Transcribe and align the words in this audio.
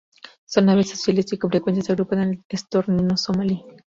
Son 0.45 0.67
aves 0.69 0.89
sociales 0.89 1.31
y 1.31 1.37
con 1.37 1.51
frecuencia 1.51 1.83
se 1.83 1.91
agrupan 1.91 2.17
con 2.23 2.29
el 2.29 2.43
estornino 2.49 3.17
somalí. 3.17 3.63